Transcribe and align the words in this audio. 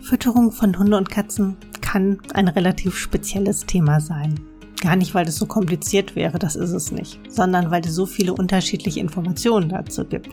Fütterung 0.00 0.52
von 0.52 0.78
Hunde 0.78 0.96
und 0.96 1.10
Katzen 1.10 1.56
kann 1.80 2.18
ein 2.34 2.46
relativ 2.46 2.96
spezielles 2.96 3.66
Thema 3.66 4.00
sein. 4.00 4.38
Gar 4.80 4.94
nicht, 4.94 5.12
weil 5.12 5.26
es 5.26 5.34
so 5.34 5.46
kompliziert 5.46 6.14
wäre, 6.14 6.38
das 6.38 6.54
ist 6.54 6.70
es 6.70 6.92
nicht, 6.92 7.18
sondern 7.28 7.72
weil 7.72 7.84
es 7.84 7.92
so 7.96 8.06
viele 8.06 8.32
unterschiedliche 8.34 9.00
Informationen 9.00 9.70
dazu 9.70 10.04
gibt. 10.04 10.30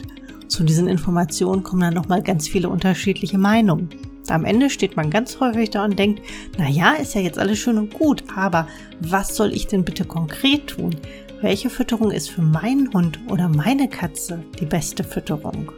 Zu 0.48 0.64
diesen 0.64 0.88
Informationen 0.88 1.64
kommen 1.64 1.82
dann 1.82 1.96
nochmal 1.96 2.22
ganz 2.22 2.48
viele 2.48 2.70
unterschiedliche 2.70 3.40
Meinungen. 3.40 3.90
Am 4.28 4.46
Ende 4.46 4.70
steht 4.70 4.96
man 4.96 5.10
ganz 5.10 5.40
häufig 5.40 5.72
da 5.72 5.84
und 5.84 5.98
denkt, 5.98 6.22
na 6.60 6.70
ja, 6.70 6.92
ist 6.92 7.16
ja 7.16 7.22
jetzt 7.22 7.40
alles 7.40 7.58
schön 7.58 7.80
und 7.80 7.92
gut, 7.92 8.23
aber 8.36 8.68
was 9.00 9.36
soll 9.36 9.54
ich 9.54 9.68
denn 9.68 9.86
bitte 9.86 10.06
konkret 10.06 10.68
tun? 10.68 10.96
Welche 11.42 11.70
Fütterung 11.70 12.12
ist 12.12 12.30
für 12.30 12.42
meinen 12.42 12.94
Hund 12.94 13.20
oder 13.30 13.50
meine 13.50 13.90
Katze 13.90 14.44
die 14.60 14.66
beste 14.66 15.04
Fütterung? 15.04 15.72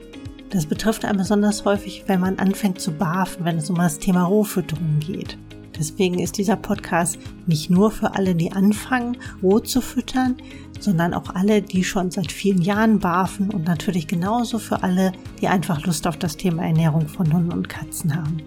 Das 0.51 0.67
betrifft 0.67 1.05
einen 1.05 1.17
besonders 1.17 1.65
häufig, 1.65 2.03
wenn 2.07 2.19
man 2.19 2.39
anfängt 2.39 2.79
zu 2.79 2.91
barfen, 2.91 3.45
wenn 3.45 3.57
es 3.57 3.69
um 3.69 3.77
das 3.77 3.99
Thema 3.99 4.23
Rohfütterung 4.23 4.99
geht. 4.99 5.37
Deswegen 5.77 6.19
ist 6.19 6.37
dieser 6.37 6.55
Podcast 6.55 7.17
nicht 7.47 7.69
nur 7.69 7.91
für 7.91 8.15
alle, 8.15 8.35
die 8.35 8.51
anfangen, 8.51 9.17
roh 9.43 9.59
zu 9.59 9.81
füttern, 9.81 10.37
sondern 10.79 11.13
auch 11.13 11.33
alle, 11.33 11.61
die 11.61 11.83
schon 11.83 12.11
seit 12.11 12.31
vielen 12.31 12.61
Jahren 12.61 12.99
barfen 12.99 13.49
und 13.49 13.65
natürlich 13.65 14.07
genauso 14.07 14.59
für 14.59 14.83
alle, 14.83 15.11
die 15.41 15.47
einfach 15.47 15.85
Lust 15.85 16.07
auf 16.07 16.17
das 16.17 16.37
Thema 16.37 16.63
Ernährung 16.63 17.07
von 17.07 17.31
Hunden 17.33 17.51
und 17.51 17.67
Katzen 17.67 18.15
haben. 18.15 18.37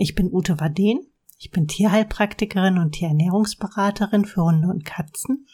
Ich 0.00 0.14
bin 0.14 0.32
Ute 0.32 0.58
Waden. 0.58 1.06
Ich 1.38 1.50
bin 1.50 1.68
Tierheilpraktikerin 1.68 2.78
und 2.78 2.92
Tierernährungsberaterin 2.92 4.24
für 4.24 4.44
Hunde 4.44 4.68
und 4.68 4.86
Katzen 4.86 5.46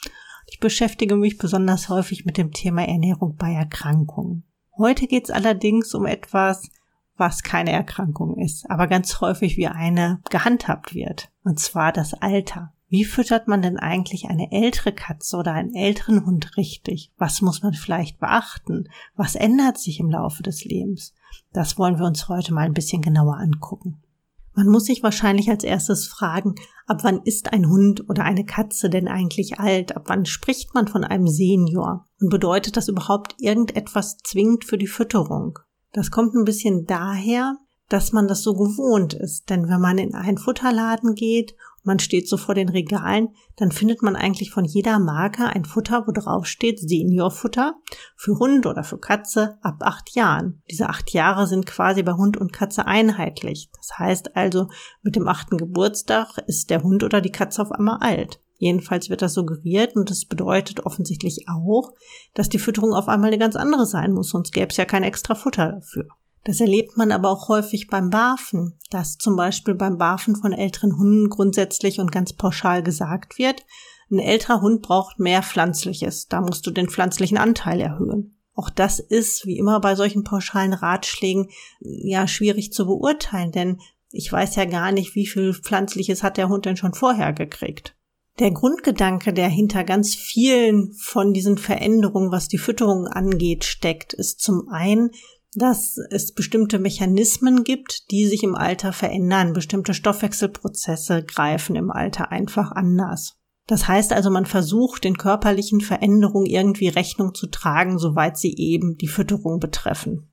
ich 0.47 0.61
beschäftige 0.61 1.17
mich 1.17 1.39
besonders 1.39 1.89
häufig 1.89 2.25
mit 2.25 2.37
dem 2.37 2.53
Thema 2.53 2.87
Ernährung 2.87 3.37
bei 3.37 3.53
Erkrankungen. 3.53 4.45
Heute 4.77 5.07
geht 5.07 5.25
es 5.25 5.31
allerdings 5.31 5.95
um 5.95 6.07
etwas, 6.07 6.69
was 7.17 7.43
keine 7.43 7.73
Erkrankung 7.73 8.39
ist, 8.39 8.69
aber 8.71 8.87
ganz 8.87 9.21
häufig 9.21 9.57
wie 9.57 9.69
eine 9.69 10.21
gehandhabt 10.31 10.95
wird, 10.95 11.31
und 11.45 11.61
zwar 11.61 11.93
das 11.93 12.15
Alter. 12.15 12.73
Wie 12.89 13.05
füttert 13.05 13.49
man 13.49 13.63
denn 13.63 13.79
eigentlich 13.79 14.27
eine 14.27 14.53
ältere 14.53 14.93
Katze 14.93 15.37
oder 15.37 15.53
einen 15.53 15.75
älteren 15.75 16.25
Hund 16.25 16.57
richtig? 16.57 17.11
Was 17.17 17.41
muss 17.41 17.63
man 17.63 17.75
vielleicht 17.75 18.21
beachten? 18.21 18.89
Was 19.17 19.35
ändert 19.35 19.79
sich 19.79 19.99
im 19.99 20.11
Laufe 20.11 20.43
des 20.43 20.65
Lebens? 20.65 21.15
Das 21.53 21.79
wollen 21.79 21.99
wir 21.99 22.07
uns 22.07 22.29
heute 22.29 22.53
mal 22.55 22.67
ein 22.67 22.75
bisschen 22.75 23.03
genauer 23.03 23.39
angucken. 23.39 24.01
Man 24.55 24.69
muss 24.69 24.85
sich 24.85 25.03
wahrscheinlich 25.03 25.51
als 25.51 25.65
erstes 25.65 26.07
fragen, 26.07 26.55
ab 26.87 27.01
wann 27.03 27.21
ist 27.25 27.53
ein 27.53 27.69
Hund 27.69 28.09
oder 28.09 28.25
eine 28.25 28.45
Katze 28.45 28.89
denn 28.89 29.09
eigentlich 29.09 29.59
alt? 29.59 29.97
Ab 29.97 30.05
wann 30.07 30.27
spricht 30.27 30.75
man 30.75 30.87
von 30.87 31.03
einem 31.03 31.27
Senior? 31.27 32.07
Und 32.21 32.31
bedeutet 32.31 32.77
das 32.77 32.89
überhaupt 32.89 33.35
irgendetwas 33.39 34.19
zwingend 34.19 34.65
für 34.65 34.79
die 34.79 34.87
Fütterung? 34.87 35.59
Das 35.93 36.11
kommt 36.11 36.35
ein 36.35 36.45
bisschen 36.45 36.87
daher, 36.87 37.57
dass 37.89 38.13
man 38.13 38.29
das 38.29 38.43
so 38.43 38.55
gewohnt 38.55 39.15
ist. 39.15 39.51
Denn 39.51 39.69
wenn 39.69 39.81
man 39.81 39.99
in 39.99 40.15
einen 40.15 40.39
Futterladen 40.39 41.15
geht 41.15 41.55
man 41.85 41.99
steht 41.99 42.29
so 42.29 42.37
vor 42.37 42.55
den 42.55 42.71
Regalen, 42.71 43.29
dann 43.57 43.71
findet 43.71 44.03
man 44.03 44.17
eigentlich 44.17 44.51
von 44.51 44.65
jeder 44.65 44.99
Marke 44.99 45.45
ein 45.45 45.65
Futter, 45.65 46.05
wo 46.07 46.13
drauf 46.13 46.47
steht 46.47 46.81
Seniorfutter 46.81 47.75
für 48.17 48.39
Hund 48.39 48.67
oder 48.67 48.83
für 48.83 48.99
Katze 48.99 49.59
ab 49.63 49.77
acht 49.81 50.17
Jahren. 50.17 50.63
Diese 50.71 50.89
acht 50.89 51.13
Jahre 51.13 51.47
sind 51.47 51.67
quasi 51.67 52.03
bei 52.03 52.15
Hund 52.15 52.37
und 52.37 52.53
Katze 52.53 52.87
einheitlich. 52.87 53.71
Das 53.77 53.99
heißt 53.99 54.35
also, 54.35 54.69
mit 55.03 55.15
dem 55.15 55.29
achten 55.29 55.59
Geburtstag 55.59 56.39
ist 56.47 56.71
der 56.71 56.83
Hund 56.83 57.05
oder 57.05 57.21
die 57.21 57.33
Katze 57.33 57.63
auf 57.63 57.71
einmal 57.71 57.99
alt. 58.01 58.41
Jedenfalls 58.57 59.11
wird 59.11 59.21
das 59.21 59.35
suggeriert 59.35 59.95
und 59.95 60.09
das 60.11 60.25
bedeutet 60.25 60.87
offensichtlich 60.87 61.47
auch, 61.49 61.93
dass 62.33 62.49
die 62.49 62.59
Fütterung 62.59 62.95
auf 62.95 63.09
einmal 63.09 63.29
eine 63.29 63.39
ganz 63.39 63.57
andere 63.57 63.85
sein 63.85 64.13
muss, 64.13 64.31
sonst 64.31 64.53
gäbe 64.53 64.69
es 64.69 64.77
ja 64.79 64.87
kein 64.87 65.03
extra 65.03 65.35
Futter 65.35 65.73
dafür. 65.73 66.07
Das 66.45 66.61
erlebt 66.61 66.97
man 66.97 67.11
aber 67.11 67.31
auch 67.31 67.49
häufig 67.49 67.87
beim 67.89 68.11
Barfen, 68.11 68.79
dass 68.91 69.17
zum 69.17 69.35
Beispiel 69.35 69.75
beim 69.75 69.97
Barfen 69.97 70.37
von 70.37 70.53
älteren 70.53 70.99
Hunden 70.99 71.31
grundsätzlich 71.31 72.01
und 72.01 72.13
ganz 72.13 72.35
pauschal 72.35 72.83
gesagt 72.83 73.39
wird, 73.39 73.65
ein 74.11 74.19
älterer 74.19 74.61
Hund 74.61 74.83
braucht 74.83 75.19
mehr 75.19 75.43
Pflanzliches, 75.43 76.29
da 76.29 76.43
musst 76.43 76.67
du 76.67 76.71
den 76.71 76.89
pflanzlichen 76.89 77.39
Anteil 77.39 77.81
erhöhen. 77.81 78.39
Auch 78.55 78.71
das 78.71 79.01
ist, 79.01 79.47
wie 79.47 79.59
immer 79.59 79.81
bei 79.81 79.97
solchen 79.97 80.23
pauschalen 80.23 80.75
Ratschlägen, 80.75 81.49
ja 81.81 82.29
schwierig 82.29 82.73
zu 82.73 82.87
beurteilen, 82.87 83.51
denn 83.51 83.81
ich 84.11 84.31
weiß 84.31 84.55
ja 84.57 84.65
gar 84.65 84.93
nicht, 84.93 85.17
wie 85.17 85.27
viel 85.27 85.55
Pflanzliches 85.55 86.23
hat 86.23 86.37
der 86.37 86.49
Hund 86.49 86.67
denn 86.67 86.77
schon 86.77 86.95
vorher 86.95 87.33
gekriegt. 87.33 87.97
Der 88.39 88.53
Grundgedanke, 88.53 89.33
der 89.33 89.49
hinter 89.49 89.83
ganz 89.83 90.15
vielen 90.15 90.93
von 90.93 91.33
diesen 91.33 91.57
Veränderungen, 91.57 92.31
was 92.31 92.49
die 92.49 92.59
Fütterung 92.59 93.07
angeht, 93.07 93.65
steckt, 93.65 94.13
ist 94.13 94.41
zum 94.41 94.69
einen, 94.69 95.11
dass 95.55 95.97
es 96.11 96.33
bestimmte 96.33 96.79
Mechanismen 96.79 97.65
gibt, 97.65 98.11
die 98.11 98.27
sich 98.27 98.43
im 98.43 98.55
Alter 98.55 98.93
verändern. 98.93 99.53
Bestimmte 99.53 99.95
Stoffwechselprozesse 99.95 101.25
greifen 101.25 101.77
im 101.77 101.91
Alter 101.91 102.31
einfach 102.33 102.73
anders. 102.73 103.39
Das 103.67 103.89
heißt 103.89 104.13
also, 104.13 104.31
man 104.31 104.47
versucht, 104.47 105.05
den 105.05 105.17
körperlichen 105.17 105.81
Veränderungen 105.81 106.47
irgendwie 106.47 106.89
Rechnung 106.89 107.35
zu 107.35 107.47
tragen, 107.47 107.99
soweit 107.99 108.37
sie 108.37 108.55
eben 108.57 108.97
die 108.97 109.09
Fütterung 109.09 109.59
betreffen. 109.59 110.31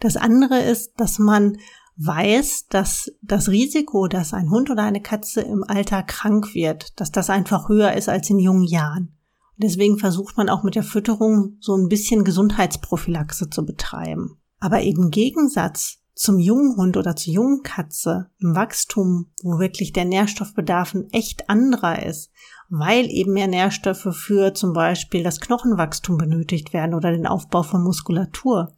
Das 0.00 0.16
andere 0.16 0.60
ist, 0.60 0.92
dass 0.96 1.18
man 1.18 1.58
weiß, 1.96 2.66
dass 2.70 3.10
das 3.22 3.48
Risiko, 3.48 4.06
dass 4.06 4.32
ein 4.32 4.50
Hund 4.50 4.70
oder 4.70 4.84
eine 4.84 5.02
Katze 5.02 5.40
im 5.40 5.64
Alter 5.66 6.02
krank 6.04 6.54
wird, 6.54 6.98
dass 7.00 7.10
das 7.10 7.28
einfach 7.28 7.68
höher 7.68 7.92
ist 7.94 8.08
als 8.08 8.30
in 8.30 8.38
jungen 8.38 8.64
Jahren. 8.64 9.17
Deswegen 9.58 9.98
versucht 9.98 10.36
man 10.36 10.48
auch 10.48 10.62
mit 10.62 10.76
der 10.76 10.84
Fütterung 10.84 11.56
so 11.60 11.74
ein 11.74 11.88
bisschen 11.88 12.24
Gesundheitsprophylaxe 12.24 13.50
zu 13.50 13.66
betreiben. 13.66 14.40
Aber 14.60 14.80
im 14.82 15.10
Gegensatz 15.10 15.98
zum 16.18 16.40
jungen 16.40 16.76
Hund 16.76 16.96
oder 16.96 17.14
zur 17.14 17.32
jungen 17.32 17.62
Katze 17.62 18.28
im 18.40 18.56
Wachstum, 18.56 19.30
wo 19.42 19.60
wirklich 19.60 19.92
der 19.92 20.04
Nährstoffbedarf 20.04 20.94
ein 20.94 21.08
echt 21.12 21.48
anderer 21.48 22.04
ist, 22.04 22.30
weil 22.68 23.06
eben 23.08 23.32
mehr 23.32 23.46
Nährstoffe 23.46 24.08
für 24.12 24.52
zum 24.52 24.72
Beispiel 24.72 25.22
das 25.22 25.40
Knochenwachstum 25.40 26.18
benötigt 26.18 26.72
werden 26.72 26.94
oder 26.94 27.12
den 27.12 27.26
Aufbau 27.26 27.62
von 27.62 27.84
Muskulatur, 27.84 28.74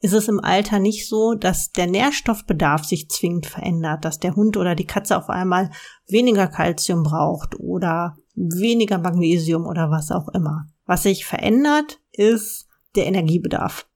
ist 0.00 0.12
es 0.12 0.28
im 0.28 0.38
Alter 0.38 0.78
nicht 0.78 1.08
so, 1.08 1.34
dass 1.34 1.72
der 1.72 1.88
Nährstoffbedarf 1.88 2.84
sich 2.84 3.10
zwingend 3.10 3.46
verändert, 3.46 4.04
dass 4.04 4.20
der 4.20 4.36
Hund 4.36 4.56
oder 4.56 4.76
die 4.76 4.86
Katze 4.86 5.16
auf 5.18 5.28
einmal 5.28 5.70
weniger 6.06 6.46
Kalzium 6.46 7.02
braucht 7.02 7.58
oder 7.58 8.16
weniger 8.34 8.98
Magnesium 8.98 9.66
oder 9.66 9.90
was 9.90 10.10
auch 10.10 10.28
immer. 10.28 10.66
Was 10.86 11.04
sich 11.04 11.24
verändert, 11.24 12.00
ist 12.12 12.68
der 12.94 13.06
Energiebedarf. 13.06 13.88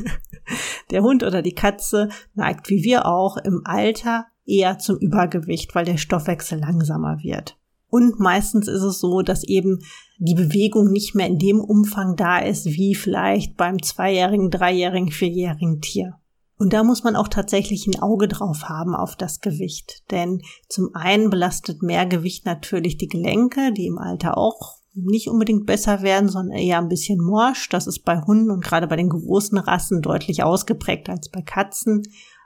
der 0.90 1.02
Hund 1.02 1.22
oder 1.22 1.42
die 1.42 1.54
Katze 1.54 2.08
neigt 2.34 2.70
wie 2.70 2.82
wir 2.82 3.06
auch 3.06 3.36
im 3.36 3.62
Alter 3.64 4.26
eher 4.44 4.78
zum 4.78 4.98
Übergewicht, 4.98 5.74
weil 5.74 5.84
der 5.84 5.96
Stoffwechsel 5.96 6.60
langsamer 6.60 7.18
wird. 7.22 7.58
Und 7.88 8.20
meistens 8.20 8.68
ist 8.68 8.82
es 8.82 9.00
so, 9.00 9.22
dass 9.22 9.44
eben 9.44 9.80
die 10.18 10.34
Bewegung 10.34 10.90
nicht 10.90 11.14
mehr 11.14 11.26
in 11.26 11.38
dem 11.38 11.60
Umfang 11.60 12.16
da 12.16 12.38
ist, 12.38 12.66
wie 12.66 12.94
vielleicht 12.94 13.56
beim 13.56 13.82
zweijährigen, 13.82 14.50
dreijährigen, 14.50 15.10
vierjährigen 15.10 15.80
Tier. 15.80 16.18
Und 16.58 16.72
da 16.72 16.84
muss 16.84 17.04
man 17.04 17.16
auch 17.16 17.28
tatsächlich 17.28 17.86
ein 17.86 18.00
Auge 18.02 18.28
drauf 18.28 18.68
haben 18.68 18.94
auf 18.94 19.16
das 19.16 19.40
Gewicht. 19.40 20.10
Denn 20.10 20.42
zum 20.68 20.94
einen 20.94 21.28
belastet 21.28 21.82
mehr 21.82 22.06
Gewicht 22.06 22.46
natürlich 22.46 22.96
die 22.96 23.08
Gelenke, 23.08 23.72
die 23.72 23.86
im 23.86 23.98
Alter 23.98 24.38
auch 24.38 24.76
nicht 24.94 25.28
unbedingt 25.28 25.66
besser 25.66 26.00
werden, 26.00 26.30
sondern 26.30 26.56
eher 26.56 26.78
ein 26.78 26.88
bisschen 26.88 27.22
morsch. 27.22 27.68
Das 27.68 27.86
ist 27.86 28.04
bei 28.04 28.20
Hunden 28.22 28.50
und 28.50 28.64
gerade 28.64 28.86
bei 28.86 28.96
den 28.96 29.10
großen 29.10 29.58
Rassen 29.58 30.00
deutlich 30.00 30.42
ausgeprägt 30.42 31.10
als 31.10 31.28
bei 31.28 31.42
Katzen. 31.42 32.02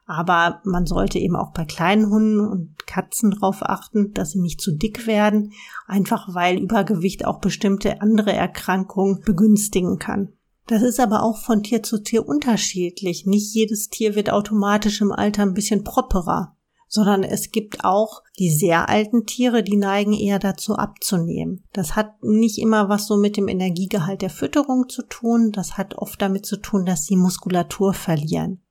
Aber 0.06 0.60
man 0.64 0.86
sollte 0.86 1.20
eben 1.20 1.36
auch 1.36 1.52
bei 1.52 1.64
kleinen 1.64 2.10
Hunden 2.10 2.40
und 2.40 2.84
Katzen 2.88 3.30
darauf 3.30 3.62
achten, 3.62 4.12
dass 4.12 4.32
sie 4.32 4.40
nicht 4.40 4.60
zu 4.60 4.72
dick 4.72 5.06
werden, 5.06 5.52
einfach 5.86 6.34
weil 6.34 6.58
Übergewicht 6.58 7.24
auch 7.24 7.38
bestimmte 7.38 8.02
andere 8.02 8.32
Erkrankungen 8.32 9.20
begünstigen 9.24 10.00
kann. 10.00 10.32
Das 10.70 10.82
ist 10.82 11.00
aber 11.00 11.24
auch 11.24 11.36
von 11.36 11.64
Tier 11.64 11.82
zu 11.82 11.98
Tier 11.98 12.28
unterschiedlich. 12.28 13.26
Nicht 13.26 13.52
jedes 13.52 13.88
Tier 13.88 14.14
wird 14.14 14.30
automatisch 14.30 15.00
im 15.00 15.10
Alter 15.10 15.42
ein 15.42 15.52
bisschen 15.52 15.82
properer, 15.82 16.56
sondern 16.86 17.24
es 17.24 17.50
gibt 17.50 17.84
auch 17.84 18.22
die 18.38 18.50
sehr 18.50 18.88
alten 18.88 19.26
Tiere, 19.26 19.64
die 19.64 19.76
neigen 19.76 20.12
eher 20.12 20.38
dazu 20.38 20.76
abzunehmen. 20.76 21.64
Das 21.72 21.96
hat 21.96 22.22
nicht 22.22 22.58
immer 22.58 22.88
was 22.88 23.08
so 23.08 23.16
mit 23.16 23.36
dem 23.36 23.48
Energiegehalt 23.48 24.22
der 24.22 24.30
Fütterung 24.30 24.88
zu 24.88 25.02
tun, 25.02 25.50
das 25.50 25.76
hat 25.76 25.98
oft 25.98 26.22
damit 26.22 26.46
zu 26.46 26.56
tun, 26.56 26.86
dass 26.86 27.04
sie 27.04 27.16
Muskulatur 27.16 27.92
verlieren. 27.92 28.62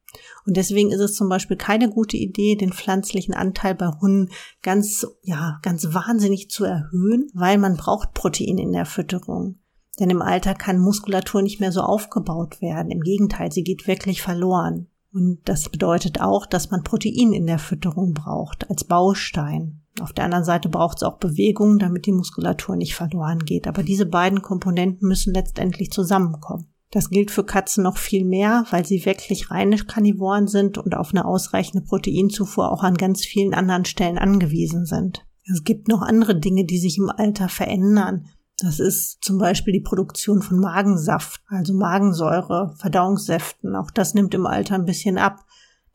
Und 0.45 0.55
deswegen 0.55 0.93
ist 0.93 1.01
es 1.01 1.15
zum 1.15 1.27
Beispiel 1.27 1.57
keine 1.57 1.89
gute 1.89 2.15
Idee, 2.15 2.55
den 2.55 2.71
pflanzlichen 2.71 3.33
Anteil 3.33 3.75
bei 3.75 3.87
Hunden 3.87 4.31
ganz, 4.61 5.05
ja, 5.21 5.59
ganz 5.63 5.93
wahnsinnig 5.93 6.49
zu 6.49 6.63
erhöhen, 6.63 7.29
weil 7.33 7.57
man 7.57 7.75
braucht 7.75 8.13
Protein 8.13 8.57
in 8.57 8.71
der 8.71 8.85
Fütterung. 8.85 9.59
Denn 9.99 10.09
im 10.09 10.21
Alter 10.21 10.55
kann 10.55 10.79
Muskulatur 10.79 11.41
nicht 11.41 11.59
mehr 11.59 11.71
so 11.71 11.81
aufgebaut 11.81 12.61
werden. 12.61 12.91
Im 12.91 13.01
Gegenteil, 13.01 13.51
sie 13.51 13.63
geht 13.63 13.87
wirklich 13.87 14.21
verloren. 14.21 14.87
Und 15.11 15.39
das 15.45 15.69
bedeutet 15.69 16.21
auch, 16.21 16.45
dass 16.45 16.69
man 16.69 16.83
Protein 16.83 17.33
in 17.33 17.47
der 17.47 17.59
Fütterung 17.59 18.13
braucht 18.13 18.69
als 18.69 18.83
Baustein. 18.83 19.81
Auf 19.99 20.13
der 20.13 20.25
anderen 20.25 20.45
Seite 20.45 20.69
braucht 20.69 20.97
es 20.97 21.03
auch 21.03 21.17
Bewegung, 21.17 21.79
damit 21.79 22.05
die 22.05 22.11
Muskulatur 22.11 22.75
nicht 22.75 22.95
verloren 22.95 23.39
geht. 23.39 23.67
Aber 23.67 23.83
diese 23.83 24.05
beiden 24.05 24.41
Komponenten 24.41 25.07
müssen 25.07 25.33
letztendlich 25.33 25.91
zusammenkommen. 25.91 26.67
Das 26.91 27.09
gilt 27.09 27.29
für 27.29 27.43
Katzen 27.43 27.83
noch 27.83 27.97
viel 27.97 28.25
mehr, 28.25 28.65
weil 28.71 28.85
sie 28.85 29.05
wirklich 29.05 29.51
reine 29.51 29.77
Karnivoren 29.77 30.47
sind 30.47 30.77
und 30.77 30.95
auf 30.95 31.11
eine 31.11 31.25
ausreichende 31.25 31.85
Proteinzufuhr 31.85 32.71
auch 32.71 32.83
an 32.83 32.95
ganz 32.95 33.23
vielen 33.23 33.53
anderen 33.53 33.85
Stellen 33.85 34.17
angewiesen 34.17 34.85
sind. 34.85 35.25
Es 35.51 35.63
gibt 35.63 35.87
noch 35.87 36.01
andere 36.01 36.39
Dinge, 36.39 36.65
die 36.65 36.79
sich 36.79 36.97
im 36.97 37.09
Alter 37.09 37.49
verändern. 37.49 38.27
Das 38.61 38.79
ist 38.79 39.23
zum 39.23 39.37
Beispiel 39.37 39.73
die 39.73 39.81
Produktion 39.81 40.41
von 40.41 40.59
Magensaft, 40.59 41.41
also 41.47 41.73
Magensäure, 41.73 42.75
Verdauungssäften. 42.77 43.75
Auch 43.75 43.89
das 43.89 44.13
nimmt 44.13 44.33
im 44.33 44.45
Alter 44.45 44.75
ein 44.75 44.85
bisschen 44.85 45.17
ab. 45.17 45.45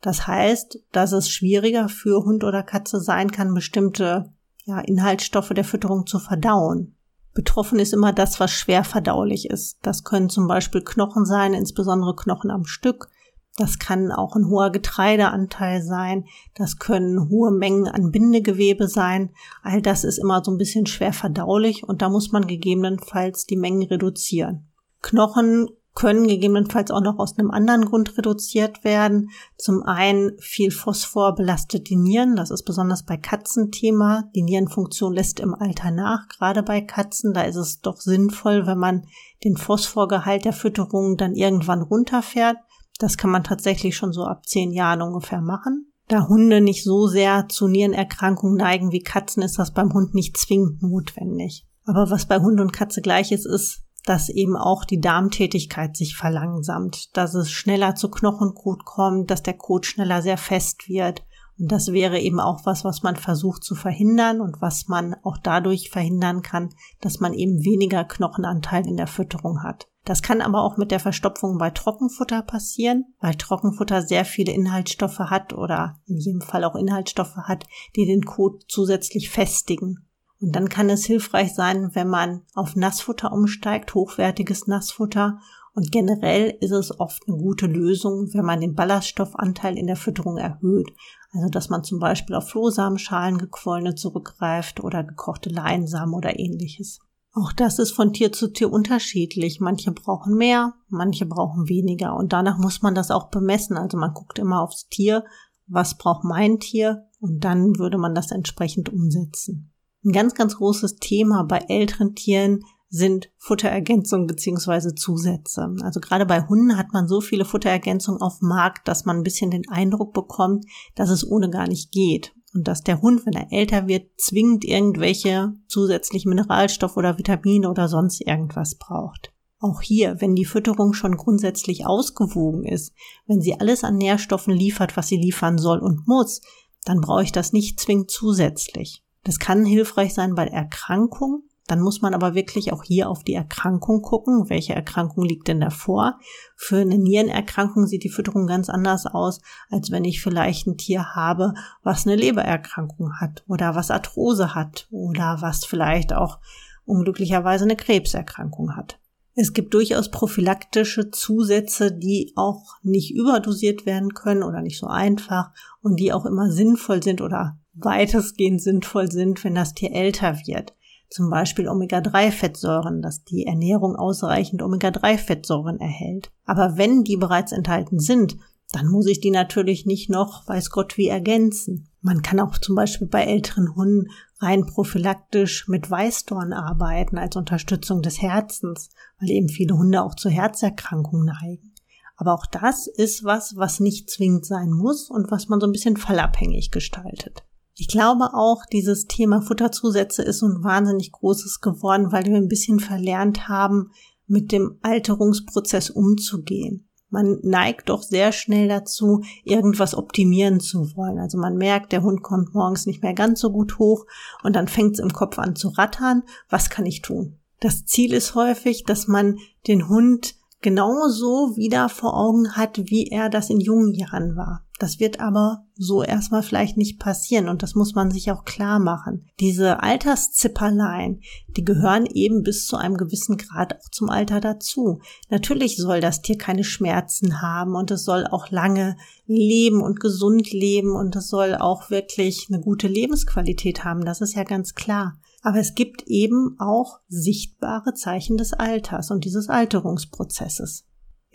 Das 0.01 0.25
heißt, 0.27 0.79
dass 0.91 1.11
es 1.11 1.29
schwieriger 1.29 1.89
für 1.89 2.23
Hund 2.23 2.43
oder 2.43 2.63
Katze 2.63 2.99
sein 2.99 3.31
kann, 3.31 3.53
bestimmte 3.53 4.33
ja, 4.65 4.79
Inhaltsstoffe 4.79 5.49
der 5.49 5.63
Fütterung 5.63 6.07
zu 6.07 6.19
verdauen. 6.19 6.95
Betroffen 7.33 7.79
ist 7.79 7.93
immer 7.93 8.13
das, 8.13 8.39
was 8.39 8.51
schwer 8.51 8.83
verdaulich 8.83 9.49
ist. 9.49 9.77
Das 9.81 10.03
können 10.03 10.29
zum 10.29 10.47
Beispiel 10.47 10.81
Knochen 10.81 11.25
sein, 11.25 11.53
insbesondere 11.53 12.15
Knochen 12.15 12.49
am 12.49 12.65
Stück. 12.65 13.09
Das 13.57 13.79
kann 13.79 14.11
auch 14.11 14.35
ein 14.35 14.49
hoher 14.49 14.69
Getreideanteil 14.69 15.81
sein. 15.81 16.25
Das 16.55 16.77
können 16.77 17.29
hohe 17.29 17.51
Mengen 17.51 17.87
an 17.87 18.11
Bindegewebe 18.11 18.87
sein. 18.87 19.29
All 19.63 19.81
das 19.81 20.03
ist 20.03 20.17
immer 20.17 20.43
so 20.43 20.51
ein 20.51 20.57
bisschen 20.57 20.85
schwer 20.85 21.13
verdaulich 21.13 21.83
und 21.87 22.01
da 22.01 22.09
muss 22.09 22.31
man 22.31 22.47
gegebenenfalls 22.47 23.45
die 23.45 23.55
Mengen 23.55 23.83
reduzieren. 23.83 24.67
Knochen 25.01 25.69
können 25.95 26.27
gegebenenfalls 26.27 26.91
auch 26.91 27.01
noch 27.01 27.19
aus 27.19 27.39
einem 27.39 27.51
anderen 27.51 27.85
Grund 27.85 28.17
reduziert 28.17 28.83
werden. 28.83 29.29
Zum 29.57 29.81
einen 29.83 30.33
viel 30.39 30.69
Phosphor 30.69 31.35
belastet 31.35 31.89
die 31.89 31.95
Nieren. 31.95 32.35
Das 32.35 32.51
ist 32.51 32.63
besonders 32.63 33.03
bei 33.03 33.15
Katzen 33.15 33.71
Thema. 33.71 34.29
Die 34.35 34.43
Nierenfunktion 34.43 35.13
lässt 35.13 35.39
im 35.39 35.55
Alter 35.55 35.91
nach, 35.91 36.27
gerade 36.27 36.63
bei 36.63 36.81
Katzen. 36.81 37.33
Da 37.33 37.43
ist 37.43 37.55
es 37.55 37.79
doch 37.79 37.95
sinnvoll, 38.01 38.67
wenn 38.67 38.77
man 38.77 39.07
den 39.45 39.55
Phosphorgehalt 39.55 40.43
der 40.43 40.53
Fütterung 40.53 41.15
dann 41.15 41.33
irgendwann 41.33 41.81
runterfährt. 41.81 42.57
Das 42.99 43.17
kann 43.17 43.29
man 43.29 43.43
tatsächlich 43.43 43.95
schon 43.95 44.13
so 44.13 44.25
ab 44.25 44.45
zehn 44.45 44.71
Jahren 44.71 45.01
ungefähr 45.01 45.41
machen. 45.41 45.91
Da 46.07 46.27
Hunde 46.27 46.61
nicht 46.61 46.83
so 46.83 47.07
sehr 47.07 47.47
zu 47.49 47.67
Nierenerkrankungen 47.67 48.57
neigen 48.57 48.91
wie 48.91 49.01
Katzen, 49.01 49.41
ist 49.41 49.57
das 49.57 49.73
beim 49.73 49.93
Hund 49.93 50.13
nicht 50.13 50.37
zwingend 50.37 50.81
notwendig. 50.81 51.65
Aber 51.85 52.09
was 52.09 52.25
bei 52.25 52.39
Hund 52.39 52.59
und 52.59 52.73
Katze 52.73 53.01
gleich 53.01 53.31
ist, 53.31 53.45
ist, 53.45 53.81
dass 54.05 54.29
eben 54.29 54.55
auch 54.55 54.85
die 54.85 55.01
Darmtätigkeit 55.01 55.97
sich 55.97 56.15
verlangsamt, 56.15 57.15
dass 57.17 57.33
es 57.33 57.49
schneller 57.49 57.95
zu 57.95 58.09
Knochenkot 58.09 58.85
kommt, 58.85 59.31
dass 59.31 59.41
der 59.41 59.55
Kot 59.55 59.87
schneller 59.87 60.21
sehr 60.21 60.37
fest 60.37 60.87
wird. 60.87 61.23
Und 61.57 61.71
das 61.71 61.91
wäre 61.93 62.19
eben 62.19 62.39
auch 62.39 62.65
was, 62.65 62.83
was 62.83 63.01
man 63.01 63.15
versucht 63.15 63.63
zu 63.63 63.75
verhindern 63.75 64.41
und 64.41 64.61
was 64.61 64.87
man 64.87 65.15
auch 65.23 65.37
dadurch 65.37 65.89
verhindern 65.89 66.41
kann, 66.41 66.69
dass 67.01 67.19
man 67.19 67.33
eben 67.33 67.63
weniger 67.63 68.03
Knochenanteil 68.03 68.85
in 68.87 68.97
der 68.97 69.07
Fütterung 69.07 69.63
hat. 69.63 69.87
Das 70.03 70.21
kann 70.21 70.41
aber 70.41 70.61
auch 70.61 70.77
mit 70.77 70.91
der 70.91 70.99
Verstopfung 70.99 71.57
bei 71.57 71.71
Trockenfutter 71.71 72.43
passieren, 72.43 73.05
weil 73.19 73.35
Trockenfutter 73.35 74.03
sehr 74.03 74.23
viele 74.23 74.51
Inhaltsstoffe 74.51 75.17
hat 75.17 75.53
oder 75.53 75.99
in 76.05 76.17
jedem 76.17 76.41
Fall 76.41 76.63
auch 76.63 76.75
Inhaltsstoffe 76.75 77.37
hat, 77.37 77.65
die 77.95 78.05
den 78.05 78.23
Kot 78.23 78.65
zusätzlich 78.67 79.31
festigen. 79.31 80.05
Und 80.39 80.55
dann 80.55 80.69
kann 80.69 80.89
es 80.91 81.05
hilfreich 81.05 81.55
sein, 81.55 81.89
wenn 81.93 82.07
man 82.07 82.43
auf 82.53 82.75
Nassfutter 82.75 83.31
umsteigt, 83.31 83.95
hochwertiges 83.95 84.67
Nassfutter. 84.67 85.39
Und 85.75 85.91
generell 85.91 86.57
ist 86.61 86.71
es 86.71 86.99
oft 87.01 87.23
eine 87.27 87.37
gute 87.37 87.67
Lösung, 87.67 88.33
wenn 88.33 88.45
man 88.45 88.61
den 88.61 88.75
Ballaststoffanteil 88.75 89.77
in 89.77 89.87
der 89.87 89.97
Fütterung 89.97 90.37
erhöht. 90.37 90.89
Also, 91.33 91.49
dass 91.49 91.69
man 91.69 91.83
zum 91.83 91.99
Beispiel 91.99 92.37
auf 92.37 92.49
Flohsamenschalen 92.49 93.37
gequollene 93.37 93.93
zurückgreift 93.95 94.81
oder 94.81 95.03
gekochte 95.03 95.49
Leinsamen 95.49 96.15
oder 96.15 96.39
ähnliches. 96.39 96.99
Auch 97.33 97.51
das 97.51 97.79
ist 97.79 97.91
von 97.91 98.13
Tier 98.13 98.31
zu 98.31 98.47
Tier 98.47 98.71
unterschiedlich. 98.71 99.59
Manche 99.59 99.91
brauchen 99.91 100.37
mehr, 100.37 100.75
manche 100.87 101.25
brauchen 101.25 101.67
weniger. 101.67 102.15
Und 102.15 102.31
danach 102.31 102.57
muss 102.57 102.81
man 102.81 102.95
das 102.95 103.11
auch 103.11 103.29
bemessen. 103.29 103.75
Also 103.75 103.97
man 103.97 104.13
guckt 104.13 104.39
immer 104.39 104.61
aufs 104.61 104.87
Tier, 104.87 105.25
was 105.67 105.97
braucht 105.97 106.23
mein 106.23 106.59
Tier? 106.59 107.09
Und 107.19 107.43
dann 107.43 107.77
würde 107.77 107.97
man 107.97 108.15
das 108.15 108.31
entsprechend 108.31 108.87
umsetzen. 108.87 109.73
Ein 110.05 110.13
ganz, 110.13 110.35
ganz 110.35 110.55
großes 110.55 110.97
Thema 110.97 111.43
bei 111.43 111.57
älteren 111.67 112.15
Tieren 112.15 112.63
sind 112.95 113.29
Futterergänzungen 113.37 114.25
beziehungsweise 114.25 114.95
Zusätze. 114.95 115.75
Also 115.81 115.99
gerade 115.99 116.25
bei 116.25 116.47
Hunden 116.47 116.77
hat 116.77 116.93
man 116.93 117.09
so 117.09 117.19
viele 117.19 117.43
Futterergänzungen 117.43 118.21
auf 118.21 118.39
dem 118.39 118.47
Markt, 118.47 118.87
dass 118.87 119.03
man 119.03 119.17
ein 119.17 119.23
bisschen 119.23 119.51
den 119.51 119.67
Eindruck 119.67 120.13
bekommt, 120.13 120.65
dass 120.95 121.09
es 121.09 121.27
ohne 121.27 121.49
gar 121.49 121.67
nicht 121.67 121.91
geht 121.91 122.33
und 122.53 122.69
dass 122.69 122.83
der 122.83 123.01
Hund, 123.01 123.25
wenn 123.25 123.33
er 123.33 123.51
älter 123.51 123.87
wird, 123.87 124.09
zwingend 124.17 124.63
irgendwelche 124.63 125.51
zusätzlichen 125.67 126.29
Mineralstoffe 126.29 126.95
oder 126.95 127.17
Vitamine 127.17 127.69
oder 127.69 127.89
sonst 127.89 128.21
irgendwas 128.21 128.75
braucht. 128.75 129.33
Auch 129.59 129.81
hier, 129.81 130.21
wenn 130.21 130.35
die 130.35 130.45
Fütterung 130.45 130.93
schon 130.93 131.17
grundsätzlich 131.17 131.85
ausgewogen 131.85 132.63
ist, 132.63 132.93
wenn 133.27 133.41
sie 133.41 133.59
alles 133.59 133.83
an 133.83 133.97
Nährstoffen 133.97 134.53
liefert, 134.53 134.95
was 134.95 135.07
sie 135.07 135.17
liefern 135.17 135.57
soll 135.57 135.79
und 135.79 136.07
muss, 136.07 136.41
dann 136.85 137.01
brauche 137.01 137.23
ich 137.23 137.33
das 137.33 137.51
nicht 137.51 137.79
zwingend 137.79 138.09
zusätzlich. 138.09 139.03
Das 139.23 139.39
kann 139.39 139.65
hilfreich 139.65 140.13
sein 140.13 140.35
bei 140.35 140.45
Erkrankungen, 140.45 141.49
dann 141.67 141.81
muss 141.81 142.01
man 142.01 142.13
aber 142.13 142.35
wirklich 142.35 142.71
auch 142.73 142.83
hier 142.83 143.09
auf 143.09 143.23
die 143.23 143.33
Erkrankung 143.33 144.01
gucken. 144.01 144.49
Welche 144.49 144.75
Erkrankung 144.75 145.23
liegt 145.23 145.47
denn 145.47 145.59
davor? 145.59 146.19
Für 146.55 146.77
eine 146.77 146.97
Nierenerkrankung 146.97 147.87
sieht 147.87 148.03
die 148.03 148.09
Fütterung 148.09 148.45
ganz 148.45 148.69
anders 148.69 149.07
aus, 149.07 149.41
als 149.71 149.89
wenn 149.89 150.05
ich 150.05 150.21
vielleicht 150.21 150.67
ein 150.67 150.77
Tier 150.77 151.15
habe, 151.15 151.55
was 151.81 152.05
eine 152.05 152.15
Lebererkrankung 152.15 153.13
hat 153.19 153.43
oder 153.47 153.73
was 153.73 153.89
Arthrose 153.89 154.53
hat 154.53 154.87
oder 154.91 155.37
was 155.41 155.65
vielleicht 155.65 156.13
auch 156.13 156.39
unglücklicherweise 156.85 157.63
eine 157.63 157.75
Krebserkrankung 157.75 158.75
hat. 158.75 158.99
Es 159.33 159.51
gibt 159.51 159.73
durchaus 159.73 160.11
prophylaktische 160.11 161.09
Zusätze, 161.09 161.91
die 161.91 162.31
auch 162.35 162.75
nicht 162.83 163.13
überdosiert 163.13 163.85
werden 163.85 164.13
können 164.13 164.43
oder 164.43 164.61
nicht 164.61 164.79
so 164.79 164.87
einfach 164.87 165.51
und 165.81 165.99
die 165.99 166.13
auch 166.13 166.25
immer 166.25 166.51
sinnvoll 166.51 167.03
sind 167.03 167.21
oder 167.21 167.57
weitestgehend 167.73 168.61
sinnvoll 168.61 169.11
sind, 169.11 169.43
wenn 169.43 169.55
das 169.55 169.73
Tier 169.73 169.91
älter 169.91 170.37
wird 170.45 170.73
zum 171.09 171.29
Beispiel 171.29 171.67
Omega-3-Fettsäuren, 171.67 173.01
dass 173.01 173.23
die 173.23 173.45
Ernährung 173.45 173.95
ausreichend 173.95 174.61
Omega-3-Fettsäuren 174.61 175.79
erhält. 175.79 176.31
Aber 176.45 176.77
wenn 176.77 177.03
die 177.03 177.17
bereits 177.17 177.51
enthalten 177.51 177.99
sind, 177.99 178.37
dann 178.71 178.87
muss 178.87 179.07
ich 179.07 179.19
die 179.19 179.31
natürlich 179.31 179.85
nicht 179.85 180.09
noch, 180.09 180.47
weiß 180.47 180.69
Gott, 180.69 180.97
wie 180.97 181.07
ergänzen. 181.07 181.87
Man 182.01 182.21
kann 182.21 182.39
auch 182.39 182.57
zum 182.57 182.75
Beispiel 182.75 183.07
bei 183.07 183.23
älteren 183.23 183.75
Hunden 183.75 184.09
rein 184.39 184.65
prophylaktisch 184.65 185.67
mit 185.67 185.89
Weißdorn 185.89 186.51
arbeiten 186.51 187.17
als 187.17 187.35
Unterstützung 187.35 188.01
des 188.01 188.21
Herzens, 188.21 188.89
weil 189.19 189.29
eben 189.29 189.49
viele 189.49 189.77
Hunde 189.77 190.03
auch 190.03 190.15
zu 190.15 190.29
Herzerkrankungen 190.29 191.25
neigen. 191.25 191.73
Aber 192.17 192.33
auch 192.33 192.45
das 192.45 192.87
ist 192.87 193.23
was, 193.23 193.55
was 193.55 193.79
nicht 193.79 194.09
zwingend 194.09 194.45
sein 194.45 194.71
muss 194.71 195.09
und 195.09 195.31
was 195.31 195.47
man 195.47 195.59
so 195.59 195.67
ein 195.67 195.71
bisschen 195.71 195.97
fallabhängig 195.97 196.71
gestaltet. 196.71 197.43
Ich 197.77 197.89
glaube 197.89 198.33
auch, 198.33 198.65
dieses 198.71 199.05
Thema 199.05 199.41
Futterzusätze 199.41 200.23
ist 200.23 200.41
ein 200.41 200.63
wahnsinnig 200.63 201.11
großes 201.11 201.59
geworden, 201.59 202.13
weil 202.13 202.25
wir 202.25 202.37
ein 202.37 202.47
bisschen 202.47 202.79
verlernt 202.79 203.49
haben, 203.49 203.91
mit 204.27 204.53
dem 204.53 204.79
Alterungsprozess 204.81 205.89
umzugehen. 205.89 206.87
Man 207.09 207.39
neigt 207.43 207.89
doch 207.89 208.01
sehr 208.01 208.31
schnell 208.31 208.67
dazu, 208.67 209.23
irgendwas 209.43 209.93
optimieren 209.93 210.59
zu 210.59 210.95
wollen. 210.95 211.19
Also 211.19 211.37
man 211.37 211.57
merkt, 211.57 211.91
der 211.91 212.01
Hund 212.01 212.23
kommt 212.23 212.53
morgens 212.53 212.85
nicht 212.85 213.03
mehr 213.03 213.13
ganz 213.13 213.41
so 213.41 213.51
gut 213.51 213.77
hoch 213.77 214.05
und 214.41 214.55
dann 214.55 214.67
fängt 214.67 214.93
es 214.93 214.99
im 214.99 215.13
Kopf 215.13 215.37
an 215.37 215.55
zu 215.55 215.69
rattern. 215.69 216.23
Was 216.49 216.69
kann 216.69 216.85
ich 216.85 217.01
tun? 217.01 217.37
Das 217.59 217.85
Ziel 217.85 218.13
ist 218.13 218.35
häufig, 218.35 218.83
dass 218.83 219.07
man 219.07 219.37
den 219.67 219.87
Hund 219.87 220.35
genauso 220.61 221.55
wieder 221.55 221.89
vor 221.89 222.17
Augen 222.17 222.53
hat, 222.53 222.89
wie 222.89 223.07
er 223.07 223.29
das 223.29 223.49
in 223.49 223.59
jungen 223.59 223.93
Jahren 223.93 224.35
war. 224.35 224.64
Das 224.77 224.99
wird 224.99 225.21
aber 225.21 225.65
so 225.75 226.03
erstmal 226.03 226.43
vielleicht 226.43 226.75
nicht 226.75 226.99
passieren 226.99 227.47
und 227.47 227.63
das 227.63 227.75
muss 227.75 227.95
man 227.95 228.11
sich 228.11 228.31
auch 228.31 228.43
klar 228.43 228.79
machen. 228.79 229.25
Diese 229.39 229.81
Alterszipperlein, 229.81 231.21
die 231.55 231.63
gehören 231.63 232.05
eben 232.05 232.43
bis 232.43 232.65
zu 232.65 232.75
einem 232.75 232.97
gewissen 232.97 233.37
Grad 233.37 233.75
auch 233.75 233.89
zum 233.89 234.09
Alter 234.09 234.41
dazu. 234.41 234.99
Natürlich 235.29 235.77
soll 235.77 236.01
das 236.01 236.21
Tier 236.21 236.37
keine 236.37 236.65
Schmerzen 236.65 237.41
haben 237.41 237.75
und 237.75 237.89
es 237.89 238.03
soll 238.03 238.27
auch 238.27 238.51
lange 238.51 238.97
leben 239.27 239.81
und 239.81 240.01
gesund 240.01 240.51
leben 240.51 240.93
und 240.93 241.15
es 241.15 241.29
soll 241.29 241.55
auch 241.55 241.89
wirklich 241.89 242.47
eine 242.49 242.59
gute 242.59 242.89
Lebensqualität 242.89 243.85
haben. 243.85 244.03
Das 244.03 244.19
ist 244.19 244.35
ja 244.35 244.43
ganz 244.43 244.73
klar. 244.75 245.17
Aber 245.41 245.59
es 245.59 245.75
gibt 245.75 246.03
eben 246.07 246.57
auch 246.59 246.99
sichtbare 247.07 247.93
Zeichen 247.93 248.35
des 248.35 248.51
Alters 248.51 249.09
und 249.11 249.23
dieses 249.23 249.47
Alterungsprozesses. 249.47 250.85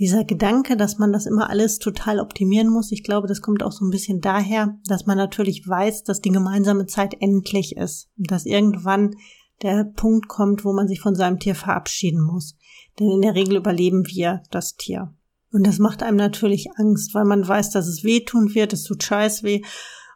Dieser 0.00 0.24
Gedanke, 0.24 0.78
dass 0.78 0.96
man 0.96 1.12
das 1.12 1.26
immer 1.26 1.50
alles 1.50 1.78
total 1.78 2.20
optimieren 2.20 2.70
muss, 2.70 2.90
ich 2.90 3.04
glaube, 3.04 3.28
das 3.28 3.42
kommt 3.42 3.62
auch 3.62 3.70
so 3.70 3.84
ein 3.84 3.90
bisschen 3.90 4.22
daher, 4.22 4.78
dass 4.86 5.04
man 5.04 5.18
natürlich 5.18 5.68
weiß, 5.68 6.04
dass 6.04 6.22
die 6.22 6.30
gemeinsame 6.30 6.86
Zeit 6.86 7.14
endlich 7.20 7.76
ist 7.76 8.08
dass 8.16 8.46
irgendwann 8.46 9.14
der 9.62 9.84
Punkt 9.84 10.26
kommt, 10.28 10.64
wo 10.64 10.72
man 10.72 10.88
sich 10.88 11.00
von 11.00 11.14
seinem 11.14 11.38
Tier 11.38 11.54
verabschieden 11.54 12.22
muss. 12.22 12.56
Denn 12.98 13.10
in 13.10 13.20
der 13.20 13.34
Regel 13.34 13.56
überleben 13.56 14.06
wir 14.06 14.42
das 14.50 14.76
Tier. 14.76 15.14
Und 15.52 15.66
das 15.66 15.78
macht 15.78 16.02
einem 16.02 16.16
natürlich 16.16 16.68
Angst, 16.76 17.14
weil 17.14 17.26
man 17.26 17.46
weiß, 17.46 17.70
dass 17.70 17.86
es 17.86 18.02
wehtun 18.02 18.54
wird, 18.54 18.72
es 18.72 18.84
tut 18.84 19.02
scheiß 19.02 19.42
weh. 19.42 19.62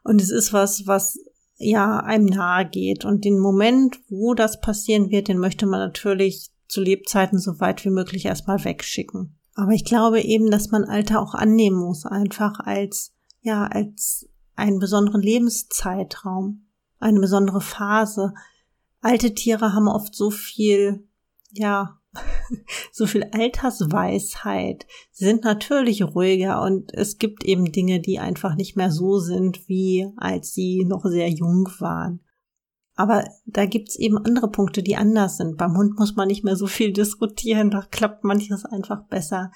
Und 0.03 0.23
es 0.23 0.31
ist 0.31 0.55
was, 0.55 0.87
was 0.87 1.19
ja 1.57 1.99
einem 1.99 2.27
nahe 2.27 2.67
geht. 2.67 3.05
Und 3.05 3.25
den 3.25 3.39
Moment, 3.39 4.01
wo 4.09 4.35
das 4.35 4.61
passieren 4.61 5.11
wird, 5.11 5.29
den 5.29 5.39
möchte 5.39 5.67
man 5.67 5.81
natürlich 5.81 6.51
zu 6.69 6.81
Lebzeiten 6.81 7.39
so 7.39 7.61
weit 7.61 7.85
wie 7.85 7.91
möglich 7.91 8.25
erstmal 8.25 8.65
wegschicken. 8.65 9.37
Aber 9.55 9.73
ich 9.73 9.85
glaube 9.85 10.21
eben, 10.21 10.51
dass 10.51 10.71
man 10.71 10.85
Alter 10.85 11.21
auch 11.21 11.35
annehmen 11.35 11.77
muss, 11.77 12.07
einfach 12.07 12.59
als, 12.61 13.13
ja, 13.41 13.65
als 13.67 14.29
einen 14.57 14.79
besonderen 14.79 15.23
Lebenszeitraum, 15.23 16.67
eine 16.99 17.21
besondere 17.21 17.61
Phase. 17.61 18.35
Alte 19.01 19.35
Tiere 19.35 19.73
haben 19.73 19.89
oft 19.89 20.15
so 20.15 20.31
viel, 20.31 21.07
ja, 21.53 22.01
so 22.93 23.07
viel 23.07 23.25
Altersweisheit, 23.25 24.87
Sie 25.11 25.25
sind 25.25 25.45
natürlich 25.45 26.03
ruhiger 26.03 26.63
und 26.63 26.93
es 26.95 27.19
gibt 27.19 27.45
eben 27.45 27.73
Dinge, 27.73 28.01
die 28.01 28.19
einfach 28.19 28.55
nicht 28.55 28.77
mehr 28.77 28.91
so 28.91 29.19
sind, 29.19 29.69
wie 29.69 30.09
als 30.17 30.55
sie 30.55 30.85
noch 30.85 31.05
sehr 31.05 31.29
jung 31.29 31.69
waren. 31.79 32.21
Aber 32.97 33.25
da 33.47 33.67
gibt's 33.67 33.97
eben 33.97 34.19
andere 34.19 34.51
Punkte, 34.51 34.83
die 34.83 34.97
anders 34.97 35.37
sind. 35.37 35.57
Beim 35.57 35.77
Hund 35.77 35.99
muss 35.99 36.15
man 36.15 36.29
nicht 36.29 36.45
mehr 36.45 36.57
so 36.57 36.67
viel 36.67 36.93
diskutieren, 36.95 37.71
da 37.71 37.83
klappt 37.91 38.25
manches 38.25 38.65
einfach 38.65 39.05
besser. 39.09 39.51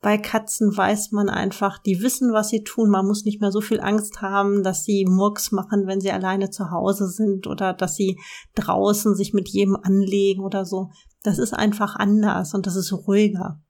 Bei 0.00 0.16
Katzen 0.16 0.76
weiß 0.76 1.10
man 1.10 1.28
einfach, 1.28 1.78
die 1.78 2.00
wissen, 2.02 2.32
was 2.32 2.50
sie 2.50 2.62
tun. 2.62 2.88
Man 2.88 3.06
muss 3.06 3.24
nicht 3.24 3.40
mehr 3.40 3.50
so 3.50 3.60
viel 3.60 3.80
Angst 3.80 4.22
haben, 4.22 4.62
dass 4.62 4.84
sie 4.84 5.04
Murks 5.04 5.50
machen, 5.50 5.88
wenn 5.88 6.00
sie 6.00 6.12
alleine 6.12 6.50
zu 6.50 6.70
Hause 6.70 7.08
sind 7.08 7.48
oder 7.48 7.72
dass 7.72 7.96
sie 7.96 8.16
draußen 8.54 9.16
sich 9.16 9.34
mit 9.34 9.48
jedem 9.48 9.76
anlegen 9.76 10.44
oder 10.44 10.64
so. 10.64 10.90
Das 11.24 11.38
ist 11.38 11.52
einfach 11.52 11.96
anders 11.96 12.54
und 12.54 12.66
das 12.66 12.76
ist 12.76 12.92
ruhiger. 12.92 13.60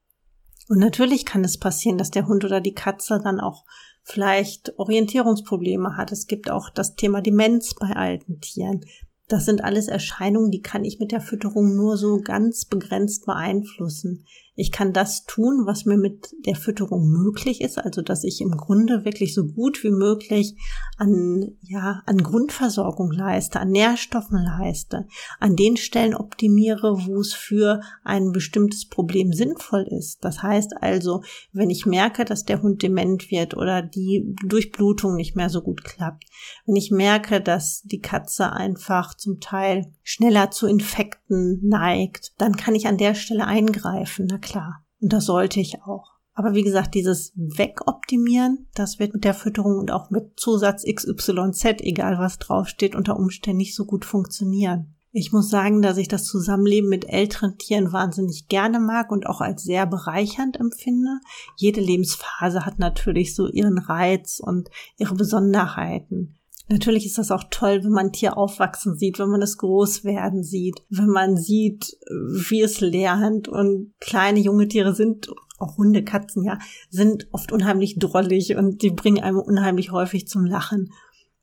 Und 0.69 0.81
natürlich 0.81 1.25
kann 1.25 1.45
es 1.45 1.57
passieren, 1.57 1.97
dass 1.97 2.11
der 2.11 2.27
Hund 2.27 2.45
oder 2.45 2.61
die 2.61 2.75
Katze 2.75 3.21
dann 3.25 3.41
auch 3.41 3.65
vielleicht 4.03 4.79
Orientierungsprobleme 4.79 5.97
hat. 5.97 6.13
Es 6.13 6.27
gibt 6.27 6.51
auch 6.51 6.69
das 6.69 6.95
Thema 6.95 7.23
Demenz 7.23 7.75
bei 7.75 7.89
alten 7.89 8.41
Tieren. 8.41 8.85
Das 9.29 9.45
sind 9.45 9.63
alles 9.63 9.89
Erscheinungen, 9.89 10.51
die 10.51 10.63
kann 10.63 10.85
ich 10.85 10.99
mit 10.99 11.13
der 11.13 11.21
Fütterung 11.21 11.77
nur 11.77 11.99
so 11.99 12.19
ganz 12.19 12.65
begrenzt 12.65 13.27
beeinflussen. 13.27 14.25
Ich 14.61 14.73
kann 14.73 14.93
das 14.93 15.25
tun, 15.25 15.67
was 15.67 15.85
mir 15.85 15.97
mit 15.97 16.35
der 16.45 16.57
Fütterung 16.57 17.09
möglich 17.09 17.61
ist, 17.61 17.79
also 17.79 18.03
dass 18.03 18.25
ich 18.25 18.41
im 18.41 18.51
Grunde 18.51 19.05
wirklich 19.05 19.33
so 19.33 19.47
gut 19.47 19.85
wie 19.85 19.93
möglich 19.93 20.57
an, 20.97 21.53
ja, 21.63 22.03
an 22.07 22.19
Grundversorgung 22.19 23.13
leiste, 23.13 23.61
an 23.61 23.71
Nährstoffen 23.71 24.37
leiste, 24.37 25.07
an 25.39 25.55
den 25.55 25.77
Stellen 25.77 26.13
optimiere, 26.13 27.07
wo 27.07 27.21
es 27.21 27.35
für 27.35 27.83
ein 28.03 28.33
bestimmtes 28.33 28.89
Problem 28.89 29.33
sinnvoll 29.33 29.87
ist. 29.89 30.25
Das 30.25 30.43
heißt 30.43 30.73
also, 30.81 31.23
wenn 31.53 31.71
ich 31.71 31.87
merke, 31.87 32.25
dass 32.25 32.45
der 32.45 32.61
Hund 32.61 32.83
dement 32.83 33.31
wird 33.31 33.57
oder 33.57 33.81
die 33.81 34.35
Durchblutung 34.45 35.15
nicht 35.15 35.37
mehr 35.37 35.51
so 35.51 35.63
gut 35.63 35.85
klappt, 35.85 36.25
wenn 36.67 36.75
ich 36.75 36.91
merke, 36.91 37.41
dass 37.41 37.83
die 37.83 38.01
Katze 38.01 38.53
einfach 38.53 39.15
zum 39.15 39.39
Teil 39.39 39.93
schneller 40.03 40.51
zu 40.51 40.67
Infekten 40.67 41.61
neigt, 41.63 42.33
dann 42.39 42.57
kann 42.57 42.75
ich 42.75 42.89
an 42.89 42.99
der 42.99 43.15
Stelle 43.15 43.47
eingreifen, 43.47 44.27
klar. 44.51 44.85
Und 45.01 45.13
das 45.13 45.27
sollte 45.27 45.61
ich 45.61 45.83
auch. 45.83 46.19
Aber 46.35 46.55
wie 46.55 46.63
gesagt, 46.63 46.95
dieses 46.95 47.33
Wegoptimieren, 47.35 48.69
das 48.75 49.01
wird 49.01 49.13
mit 49.13 49.25
der 49.25 49.35
Fütterung 49.35 49.77
und 49.77 49.91
auch 49.91 50.11
mit 50.11 50.39
Zusatz 50.39 50.85
XYZ, 50.85 51.81
egal 51.81 52.19
was 52.19 52.39
draufsteht, 52.39 52.95
unter 52.95 53.17
Umständen 53.17 53.59
nicht 53.59 53.75
so 53.75 53.85
gut 53.85 54.05
funktionieren. 54.05 54.95
Ich 55.11 55.33
muss 55.33 55.51
sagen, 55.51 55.83
dass 55.83 55.97
ich 55.97 56.07
das 56.07 56.27
Zusammenleben 56.27 56.89
mit 56.89 57.09
älteren 57.09 57.59
Tieren 57.59 57.93
wahnsinnig 57.93 58.47
gerne 58.47 58.79
mag 58.79 59.11
und 59.11 59.27
auch 59.27 59.41
als 59.41 59.65
sehr 59.65 59.85
bereichernd 59.87 60.61
empfinde. 60.61 61.19
Jede 61.57 61.81
Lebensphase 61.81 62.65
hat 62.65 62.79
natürlich 62.79 63.35
so 63.35 63.49
ihren 63.49 63.79
Reiz 63.79 64.39
und 64.41 64.69
ihre 64.97 65.17
Besonderheiten. 65.17 66.38
Natürlich 66.71 67.07
ist 67.07 67.17
das 67.17 67.31
auch 67.31 67.45
toll, 67.51 67.83
wenn 67.83 67.93
man 67.93 68.07
ein 68.07 68.13
Tier 68.13 68.37
aufwachsen 68.37 68.97
sieht, 68.97 69.19
wenn 69.19 69.31
man 69.31 69.41
es 69.41 69.57
groß 69.57 70.05
werden 70.05 70.43
sieht, 70.43 70.83
wenn 70.91 71.09
man 71.09 71.37
sieht, 71.37 71.97
wie 72.11 72.61
es 72.61 72.81
lernt 72.81 73.49
und 73.49 73.95
kleine 74.01 74.39
junge 74.39 74.69
Tiere 74.69 74.95
sind 74.95 75.29
auch 75.59 75.77
Hunde, 75.77 76.05
Katzen, 76.05 76.45
ja, 76.45 76.59
sind 76.89 77.29
oft 77.33 77.53
unheimlich 77.53 77.99
drollig 77.99 78.57
und 78.57 78.83
die 78.83 78.91
bringen 78.91 79.23
einem 79.23 79.39
unheimlich 79.39 79.91
häufig 79.91 80.29
zum 80.29 80.45
Lachen. 80.45 80.93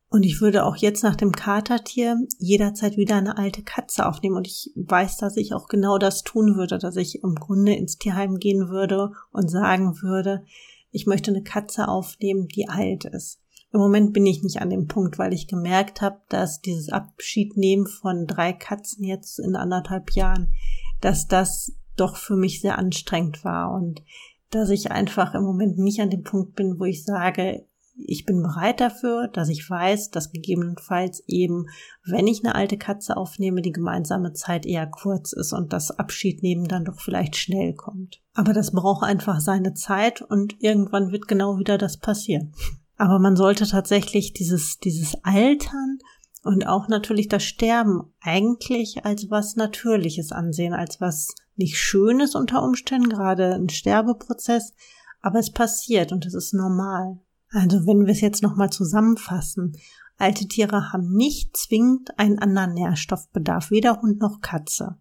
Und 0.09 0.23
ich 0.23 0.39
würde 0.39 0.65
auch 0.65 0.77
jetzt 0.77 1.03
nach 1.03 1.15
dem 1.15 1.33
Katertier 1.33 2.17
jederzeit 2.39 2.95
wieder 2.95 3.17
eine 3.17 3.37
alte 3.37 3.63
Katze 3.63 4.05
aufnehmen. 4.05 4.37
Und 4.37 4.47
ich 4.47 4.71
weiß, 4.75 5.17
dass 5.17 5.35
ich 5.35 5.53
auch 5.53 5.67
genau 5.67 5.97
das 5.97 6.23
tun 6.23 6.55
würde, 6.55 6.77
dass 6.77 6.95
ich 6.95 7.21
im 7.23 7.35
Grunde 7.35 7.73
ins 7.73 7.97
Tierheim 7.97 8.37
gehen 8.37 8.69
würde 8.69 9.11
und 9.31 9.49
sagen 9.49 10.01
würde, 10.01 10.45
ich 10.91 11.05
möchte 11.05 11.31
eine 11.31 11.43
Katze 11.43 11.89
aufnehmen, 11.89 12.47
die 12.47 12.69
alt 12.69 13.03
ist. 13.03 13.41
Im 13.75 13.81
Moment 13.81 14.13
bin 14.13 14.25
ich 14.25 14.41
nicht 14.41 14.61
an 14.61 14.69
dem 14.69 14.87
Punkt, 14.87 15.19
weil 15.19 15.33
ich 15.33 15.49
gemerkt 15.49 16.01
habe, 16.01 16.21
dass 16.29 16.61
dieses 16.61 16.87
Abschiednehmen 16.87 17.87
von 17.87 18.25
drei 18.25 18.53
Katzen 18.53 19.03
jetzt 19.03 19.37
in 19.37 19.57
anderthalb 19.57 20.11
Jahren, 20.11 20.53
dass 21.01 21.27
das 21.27 21.73
doch 21.97 22.15
für 22.15 22.37
mich 22.37 22.61
sehr 22.61 22.77
anstrengend 22.77 23.43
war 23.43 23.73
und 23.73 24.01
dass 24.49 24.69
ich 24.69 24.93
einfach 24.93 25.33
im 25.33 25.43
Moment 25.43 25.77
nicht 25.77 25.99
an 25.99 26.09
dem 26.09 26.23
Punkt 26.23 26.55
bin, 26.55 26.79
wo 26.79 26.85
ich 26.85 27.03
sage, 27.03 27.65
ich 27.97 28.25
bin 28.25 28.41
bereit 28.41 28.79
dafür, 28.79 29.27
dass 29.27 29.49
ich 29.49 29.69
weiß, 29.69 30.09
dass 30.09 30.31
gegebenenfalls 30.31 31.21
eben, 31.27 31.65
wenn 32.05 32.27
ich 32.27 32.45
eine 32.45 32.55
alte 32.55 32.77
Katze 32.77 33.17
aufnehme, 33.17 33.61
die 33.61 33.73
gemeinsame 33.73 34.31
Zeit 34.31 34.65
eher 34.65 34.87
kurz 34.87 35.33
ist 35.33 35.51
und 35.51 35.73
das 35.73 35.91
Abschiednehmen 35.91 36.69
dann 36.69 36.85
doch 36.85 37.01
vielleicht 37.01 37.35
schnell 37.35 37.73
kommt. 37.73 38.21
Aber 38.35 38.53
das 38.53 38.71
braucht 38.71 39.03
einfach 39.03 39.41
seine 39.41 39.73
Zeit 39.73 40.21
und 40.21 40.63
irgendwann 40.63 41.11
wird 41.11 41.27
genau 41.27 41.59
wieder 41.59 41.77
das 41.77 41.97
passieren. 41.97 42.53
Aber 42.97 43.19
man 43.19 43.35
sollte 43.35 43.67
tatsächlich 43.67 44.33
dieses, 44.33 44.79
dieses 44.79 45.15
Altern 45.23 45.99
und 46.43 46.67
auch 46.67 46.87
natürlich 46.87 47.27
das 47.27 47.43
Sterben 47.43 48.13
eigentlich 48.21 49.05
als 49.05 49.29
was 49.29 49.55
Natürliches 49.55 50.31
ansehen, 50.31 50.73
als 50.73 51.01
was 51.01 51.33
nicht 51.55 51.77
Schönes 51.77 52.35
unter 52.35 52.63
Umständen, 52.63 53.09
gerade 53.09 53.55
ein 53.55 53.69
Sterbeprozess, 53.69 54.73
aber 55.21 55.39
es 55.39 55.51
passiert 55.51 56.11
und 56.11 56.25
es 56.25 56.33
ist 56.33 56.53
normal. 56.53 57.19
Also 57.49 57.85
wenn 57.87 58.05
wir 58.05 58.11
es 58.11 58.21
jetzt 58.21 58.43
nochmal 58.43 58.69
zusammenfassen, 58.69 59.77
alte 60.17 60.47
Tiere 60.47 60.93
haben 60.93 61.13
nicht 61.13 61.57
zwingend 61.57 62.17
einen 62.19 62.39
anderen 62.39 62.73
Nährstoffbedarf, 62.73 63.71
weder 63.71 64.01
Hund 64.01 64.19
noch 64.19 64.41
Katze. 64.41 64.97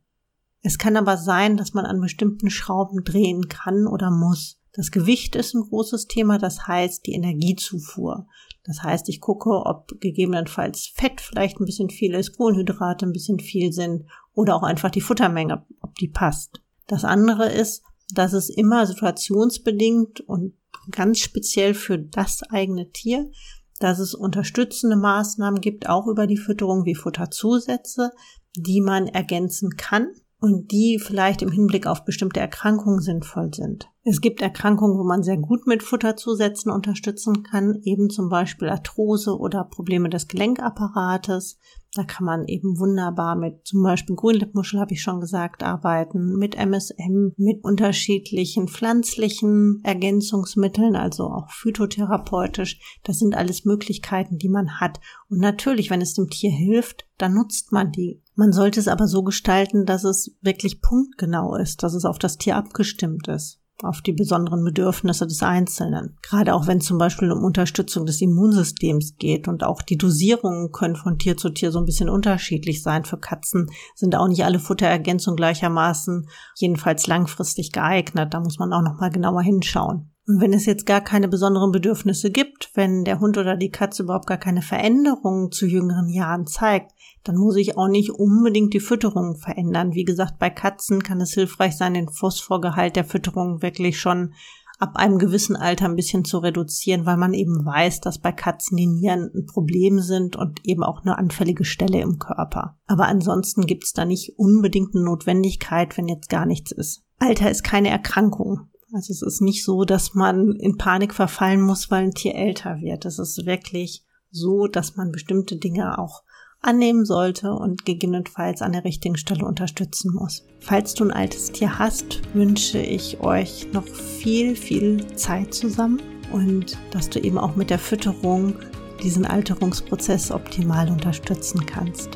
Es 0.62 0.78
kann 0.78 0.96
aber 0.96 1.18
sein, 1.18 1.56
dass 1.56 1.74
man 1.74 1.84
an 1.84 2.00
bestimmten 2.00 2.48
Schrauben 2.48 3.04
drehen 3.04 3.48
kann 3.48 3.86
oder 3.86 4.10
muss. 4.10 4.58
Das 4.74 4.90
Gewicht 4.90 5.36
ist 5.36 5.54
ein 5.54 5.62
großes 5.62 6.08
Thema, 6.08 6.38
das 6.38 6.66
heißt 6.66 7.06
die 7.06 7.12
Energiezufuhr. 7.12 8.26
Das 8.64 8.82
heißt, 8.82 9.08
ich 9.08 9.20
gucke, 9.20 9.50
ob 9.50 10.00
gegebenenfalls 10.00 10.88
Fett 10.94 11.20
vielleicht 11.20 11.60
ein 11.60 11.64
bisschen 11.64 11.90
viel 11.90 12.14
ist, 12.14 12.36
Kohlenhydrate 12.36 13.06
ein 13.06 13.12
bisschen 13.12 13.38
viel 13.38 13.72
sind 13.72 14.04
oder 14.34 14.56
auch 14.56 14.64
einfach 14.64 14.90
die 14.90 15.00
Futtermenge, 15.00 15.64
ob 15.80 15.94
die 15.94 16.08
passt. 16.08 16.60
Das 16.88 17.04
andere 17.04 17.50
ist, 17.52 17.84
dass 18.12 18.32
es 18.32 18.50
immer 18.50 18.86
situationsbedingt 18.86 20.20
und 20.22 20.54
ganz 20.90 21.20
speziell 21.20 21.74
für 21.74 21.98
das 21.98 22.42
eigene 22.42 22.90
Tier, 22.90 23.30
dass 23.78 24.00
es 24.00 24.12
unterstützende 24.12 24.96
Maßnahmen 24.96 25.60
gibt, 25.60 25.88
auch 25.88 26.08
über 26.08 26.26
die 26.26 26.36
Fütterung 26.36 26.84
wie 26.84 26.96
Futterzusätze, 26.96 28.10
die 28.56 28.80
man 28.80 29.06
ergänzen 29.06 29.76
kann 29.76 30.08
und 30.44 30.70
die 30.72 31.00
vielleicht 31.02 31.40
im 31.40 31.50
Hinblick 31.50 31.86
auf 31.86 32.04
bestimmte 32.04 32.38
Erkrankungen 32.38 33.00
sinnvoll 33.00 33.54
sind. 33.54 33.88
Es 34.02 34.20
gibt 34.20 34.42
Erkrankungen, 34.42 34.98
wo 34.98 35.02
man 35.02 35.22
sehr 35.22 35.38
gut 35.38 35.66
mit 35.66 35.82
Futterzusätzen 35.82 36.70
unterstützen 36.70 37.42
kann, 37.44 37.80
eben 37.84 38.10
zum 38.10 38.28
Beispiel 38.28 38.68
Arthrose 38.68 39.38
oder 39.38 39.64
Probleme 39.64 40.10
des 40.10 40.28
Gelenkapparates. 40.28 41.58
Da 41.94 42.02
kann 42.02 42.26
man 42.26 42.48
eben 42.48 42.78
wunderbar 42.80 43.36
mit 43.36 43.66
zum 43.66 43.82
Beispiel 43.84 44.16
Grünlippmuschel, 44.16 44.80
habe 44.80 44.92
ich 44.92 45.02
schon 45.02 45.20
gesagt, 45.20 45.62
arbeiten, 45.62 46.36
mit 46.36 46.56
MSM, 46.56 47.34
mit 47.36 47.62
unterschiedlichen 47.62 48.66
pflanzlichen 48.66 49.80
Ergänzungsmitteln, 49.84 50.96
also 50.96 51.24
auch 51.24 51.50
phytotherapeutisch. 51.50 52.80
Das 53.04 53.20
sind 53.20 53.36
alles 53.36 53.64
Möglichkeiten, 53.64 54.38
die 54.38 54.48
man 54.48 54.80
hat. 54.80 54.98
Und 55.28 55.38
natürlich, 55.38 55.88
wenn 55.90 56.00
es 56.00 56.14
dem 56.14 56.28
Tier 56.28 56.50
hilft, 56.50 57.06
dann 57.16 57.34
nutzt 57.34 57.70
man 57.70 57.92
die. 57.92 58.20
Man 58.34 58.52
sollte 58.52 58.80
es 58.80 58.88
aber 58.88 59.06
so 59.06 59.22
gestalten, 59.22 59.86
dass 59.86 60.02
es 60.02 60.36
wirklich 60.40 60.80
punktgenau 60.80 61.54
ist, 61.54 61.84
dass 61.84 61.94
es 61.94 62.04
auf 62.04 62.18
das 62.18 62.38
Tier 62.38 62.56
abgestimmt 62.56 63.28
ist 63.28 63.60
auf 63.82 64.00
die 64.00 64.12
besonderen 64.12 64.64
Bedürfnisse 64.64 65.26
des 65.26 65.42
Einzelnen. 65.42 66.16
Gerade 66.22 66.54
auch 66.54 66.66
wenn 66.66 66.80
zum 66.80 66.98
Beispiel 66.98 67.32
um 67.32 67.42
Unterstützung 67.42 68.06
des 68.06 68.20
Immunsystems 68.20 69.16
geht 69.18 69.48
und 69.48 69.64
auch 69.64 69.82
die 69.82 69.98
Dosierungen 69.98 70.70
können 70.70 70.96
von 70.96 71.18
Tier 71.18 71.36
zu 71.36 71.50
Tier 71.50 71.72
so 71.72 71.80
ein 71.80 71.84
bisschen 71.84 72.08
unterschiedlich 72.08 72.82
sein. 72.82 73.04
Für 73.04 73.18
Katzen 73.18 73.70
sind 73.94 74.14
auch 74.16 74.28
nicht 74.28 74.44
alle 74.44 74.60
Futterergänzungen 74.60 75.36
gleichermaßen 75.36 76.28
jedenfalls 76.56 77.06
langfristig 77.06 77.72
geeignet. 77.72 78.32
Da 78.32 78.40
muss 78.40 78.58
man 78.58 78.72
auch 78.72 78.82
noch 78.82 79.00
mal 79.00 79.10
genauer 79.10 79.42
hinschauen. 79.42 80.13
Und 80.26 80.40
wenn 80.40 80.54
es 80.54 80.64
jetzt 80.64 80.86
gar 80.86 81.02
keine 81.02 81.28
besonderen 81.28 81.70
Bedürfnisse 81.70 82.30
gibt, 82.30 82.70
wenn 82.74 83.04
der 83.04 83.20
Hund 83.20 83.36
oder 83.36 83.56
die 83.56 83.70
Katze 83.70 84.04
überhaupt 84.04 84.26
gar 84.26 84.38
keine 84.38 84.62
Veränderungen 84.62 85.52
zu 85.52 85.66
jüngeren 85.66 86.08
Jahren 86.08 86.46
zeigt, 86.46 86.92
dann 87.24 87.36
muss 87.36 87.56
ich 87.56 87.76
auch 87.76 87.88
nicht 87.88 88.10
unbedingt 88.10 88.72
die 88.72 88.80
Fütterung 88.80 89.36
verändern. 89.36 89.94
Wie 89.94 90.04
gesagt, 90.04 90.38
bei 90.38 90.48
Katzen 90.48 91.02
kann 91.02 91.20
es 91.20 91.34
hilfreich 91.34 91.76
sein, 91.76 91.94
den 91.94 92.08
Phosphorgehalt 92.08 92.96
der 92.96 93.04
Fütterung 93.04 93.60
wirklich 93.60 94.00
schon 94.00 94.32
ab 94.78 94.96
einem 94.96 95.18
gewissen 95.18 95.56
Alter 95.56 95.86
ein 95.86 95.96
bisschen 95.96 96.24
zu 96.24 96.38
reduzieren, 96.38 97.06
weil 97.06 97.16
man 97.16 97.32
eben 97.32 97.64
weiß, 97.64 98.00
dass 98.00 98.18
bei 98.18 98.32
Katzen 98.32 98.76
die 98.76 98.86
Nieren 98.86 99.30
ein 99.34 99.46
Problem 99.46 100.00
sind 100.00 100.36
und 100.36 100.66
eben 100.66 100.82
auch 100.82 101.02
eine 101.02 101.16
anfällige 101.16 101.64
Stelle 101.64 102.00
im 102.00 102.18
Körper. 102.18 102.76
Aber 102.86 103.06
ansonsten 103.06 103.66
gibt 103.66 103.84
es 103.84 103.92
da 103.92 104.04
nicht 104.04 104.38
unbedingt 104.38 104.94
eine 104.94 105.04
Notwendigkeit, 105.04 105.96
wenn 105.96 106.08
jetzt 106.08 106.28
gar 106.28 106.46
nichts 106.46 106.72
ist. 106.72 107.04
Alter 107.18 107.50
ist 107.50 107.62
keine 107.62 107.90
Erkrankung. 107.90 108.68
Also 108.94 109.12
es 109.12 109.22
ist 109.22 109.40
nicht 109.40 109.64
so, 109.64 109.84
dass 109.84 110.14
man 110.14 110.52
in 110.52 110.78
Panik 110.78 111.14
verfallen 111.14 111.60
muss, 111.60 111.90
weil 111.90 112.04
ein 112.04 112.14
Tier 112.14 112.36
älter 112.36 112.80
wird. 112.80 113.04
Es 113.04 113.18
ist 113.18 113.44
wirklich 113.44 114.04
so, 114.30 114.68
dass 114.68 114.94
man 114.94 115.10
bestimmte 115.10 115.56
Dinge 115.56 115.98
auch 115.98 116.22
annehmen 116.60 117.04
sollte 117.04 117.52
und 117.52 117.84
gegebenenfalls 117.84 118.62
an 118.62 118.70
der 118.70 118.84
richtigen 118.84 119.16
Stelle 119.16 119.44
unterstützen 119.44 120.14
muss. 120.14 120.46
Falls 120.60 120.94
du 120.94 121.04
ein 121.04 121.10
altes 121.10 121.50
Tier 121.50 121.76
hast, 121.76 122.22
wünsche 122.34 122.78
ich 122.78 123.20
euch 123.20 123.66
noch 123.72 123.86
viel, 123.86 124.54
viel 124.54 125.04
Zeit 125.16 125.52
zusammen 125.52 126.00
und 126.32 126.78
dass 126.92 127.10
du 127.10 127.18
eben 127.18 127.36
auch 127.36 127.56
mit 127.56 127.70
der 127.70 127.80
Fütterung 127.80 128.54
diesen 129.02 129.26
Alterungsprozess 129.26 130.30
optimal 130.30 130.88
unterstützen 130.88 131.66
kannst. 131.66 132.10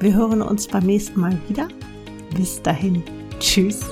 Wir 0.00 0.14
hören 0.14 0.42
uns 0.42 0.66
beim 0.66 0.84
nächsten 0.84 1.20
Mal 1.20 1.38
wieder. 1.48 1.68
Bis 2.34 2.60
dahin. 2.60 3.04
Tschüss. 3.38 3.82